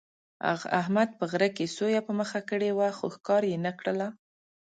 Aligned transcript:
احمد 0.81 1.09
په 1.19 1.25
غره 1.31 1.49
کې 1.55 1.73
سویه 1.77 2.01
په 2.07 2.13
مخه 2.19 2.39
کړې 2.49 2.69
وه، 2.77 2.89
خو 2.97 3.05
ښکار 3.15 3.43
یې 3.51 3.57
نه 3.65 3.71
کړله. 3.79 4.07